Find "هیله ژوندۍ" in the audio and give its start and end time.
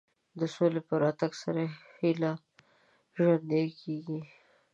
1.99-3.65